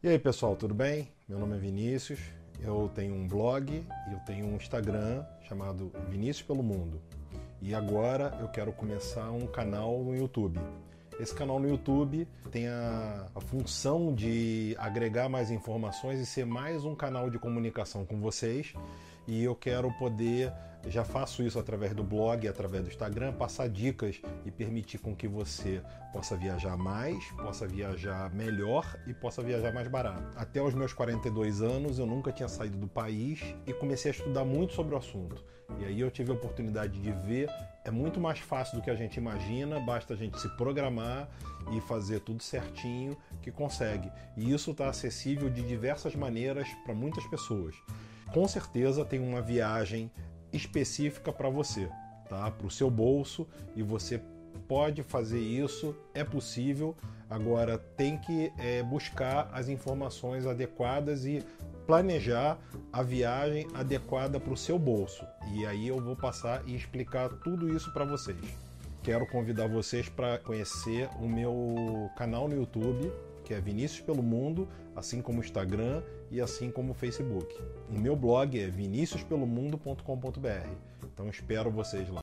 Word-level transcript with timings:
E 0.00 0.06
aí 0.06 0.16
pessoal, 0.16 0.54
tudo 0.54 0.72
bem? 0.72 1.08
Meu 1.28 1.40
nome 1.40 1.56
é 1.56 1.58
Vinícius, 1.58 2.20
eu 2.60 2.88
tenho 2.94 3.16
um 3.16 3.26
blog 3.26 3.84
e 4.08 4.12
eu 4.12 4.20
tenho 4.20 4.46
um 4.46 4.54
Instagram 4.54 5.24
chamado 5.42 5.90
Vinícius 6.08 6.46
pelo 6.46 6.62
Mundo. 6.62 7.02
E 7.60 7.74
agora 7.74 8.38
eu 8.40 8.46
quero 8.46 8.72
começar 8.72 9.28
um 9.32 9.44
canal 9.48 10.04
no 10.04 10.14
YouTube. 10.14 10.60
Esse 11.18 11.34
canal 11.34 11.58
no 11.58 11.68
YouTube 11.68 12.28
tem 12.48 12.68
a, 12.68 13.26
a, 13.34 13.40
função 13.40 14.14
de 14.14 14.76
agregar 14.78 15.28
mais 15.28 15.50
informações 15.50 16.20
e 16.20 16.26
ser 16.26 16.46
mais 16.46 16.84
um 16.84 16.94
canal 16.94 17.28
de 17.28 17.36
comunicação 17.36 18.06
com 18.06 18.20
vocês. 18.20 18.74
E 19.28 19.44
eu 19.44 19.54
quero 19.54 19.92
poder, 19.92 20.50
já 20.86 21.04
faço 21.04 21.42
isso 21.42 21.58
através 21.58 21.92
do 21.92 22.02
blog, 22.02 22.48
através 22.48 22.82
do 22.82 22.88
Instagram, 22.88 23.34
passar 23.34 23.68
dicas 23.68 24.22
e 24.46 24.50
permitir 24.50 24.96
com 24.96 25.14
que 25.14 25.28
você 25.28 25.82
possa 26.14 26.34
viajar 26.34 26.78
mais, 26.78 27.22
possa 27.32 27.68
viajar 27.68 28.32
melhor 28.32 28.98
e 29.06 29.12
possa 29.12 29.42
viajar 29.42 29.70
mais 29.70 29.86
barato. 29.86 30.32
Até 30.34 30.62
os 30.62 30.72
meus 30.72 30.94
42 30.94 31.60
anos 31.60 31.98
eu 31.98 32.06
nunca 32.06 32.32
tinha 32.32 32.48
saído 32.48 32.78
do 32.78 32.88
país 32.88 33.54
e 33.66 33.74
comecei 33.74 34.12
a 34.12 34.14
estudar 34.14 34.46
muito 34.46 34.72
sobre 34.72 34.94
o 34.94 34.98
assunto. 34.98 35.44
E 35.78 35.84
aí 35.84 36.00
eu 36.00 36.10
tive 36.10 36.30
a 36.30 36.34
oportunidade 36.34 36.98
de 36.98 37.12
ver, 37.12 37.50
é 37.84 37.90
muito 37.90 38.18
mais 38.18 38.38
fácil 38.38 38.78
do 38.78 38.82
que 38.82 38.88
a 38.88 38.94
gente 38.94 39.18
imagina, 39.18 39.78
basta 39.78 40.14
a 40.14 40.16
gente 40.16 40.40
se 40.40 40.48
programar 40.56 41.28
e 41.70 41.82
fazer 41.82 42.20
tudo 42.20 42.42
certinho 42.42 43.14
que 43.42 43.52
consegue. 43.52 44.10
E 44.38 44.50
isso 44.54 44.70
está 44.70 44.88
acessível 44.88 45.50
de 45.50 45.60
diversas 45.60 46.14
maneiras 46.16 46.66
para 46.86 46.94
muitas 46.94 47.26
pessoas. 47.26 47.74
Com 48.32 48.46
certeza 48.46 49.04
tem 49.04 49.20
uma 49.20 49.40
viagem 49.40 50.10
específica 50.52 51.32
para 51.32 51.48
você, 51.48 51.88
tá? 52.28 52.50
Para 52.50 52.66
o 52.66 52.70
seu 52.70 52.90
bolso 52.90 53.46
e 53.74 53.82
você 53.82 54.20
pode 54.66 55.02
fazer 55.02 55.40
isso, 55.40 55.96
é 56.14 56.22
possível. 56.22 56.96
Agora 57.28 57.78
tem 57.78 58.18
que 58.18 58.52
é, 58.58 58.82
buscar 58.82 59.50
as 59.52 59.68
informações 59.68 60.46
adequadas 60.46 61.24
e 61.24 61.42
planejar 61.86 62.58
a 62.92 63.02
viagem 63.02 63.66
adequada 63.74 64.38
para 64.38 64.52
o 64.52 64.56
seu 64.56 64.78
bolso. 64.78 65.24
E 65.54 65.64
aí 65.64 65.88
eu 65.88 66.00
vou 66.00 66.16
passar 66.16 66.62
e 66.66 66.74
explicar 66.74 67.30
tudo 67.42 67.74
isso 67.74 67.92
para 67.92 68.04
vocês. 68.04 68.38
Quero 69.02 69.26
convidar 69.26 69.68
vocês 69.68 70.08
para 70.08 70.38
conhecer 70.38 71.08
o 71.18 71.26
meu 71.26 72.10
canal 72.16 72.46
no 72.46 72.56
YouTube, 72.56 73.10
que 73.48 73.54
é 73.54 73.60
Vinícius 73.62 74.02
pelo 74.02 74.22
Mundo, 74.22 74.68
assim 74.94 75.22
como 75.22 75.40
o 75.40 75.42
Instagram 75.42 76.02
e 76.30 76.38
assim 76.38 76.70
como 76.70 76.92
o 76.92 76.94
Facebook. 76.94 77.58
O 77.88 77.98
meu 77.98 78.14
blog 78.14 78.60
é 78.60 78.68
viniciuspelomundo.com.br. 78.68 80.68
Então 81.02 81.30
espero 81.30 81.70
vocês 81.70 82.10
lá. 82.10 82.16